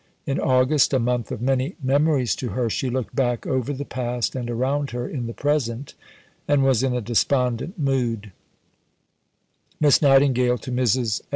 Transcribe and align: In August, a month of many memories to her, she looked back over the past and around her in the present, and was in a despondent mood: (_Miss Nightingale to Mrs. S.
In 0.25 0.39
August, 0.39 0.95
a 0.95 0.99
month 0.99 1.31
of 1.31 1.43
many 1.43 1.75
memories 1.79 2.35
to 2.37 2.49
her, 2.57 2.71
she 2.71 2.89
looked 2.89 3.15
back 3.15 3.45
over 3.45 3.71
the 3.71 3.85
past 3.85 4.35
and 4.35 4.49
around 4.49 4.89
her 4.89 5.07
in 5.07 5.27
the 5.27 5.31
present, 5.35 5.93
and 6.47 6.63
was 6.63 6.81
in 6.81 6.95
a 6.95 7.01
despondent 7.01 7.77
mood: 7.77 8.31
(_Miss 9.79 10.01
Nightingale 10.01 10.57
to 10.57 10.71
Mrs. 10.71 11.19
S. 11.19 11.21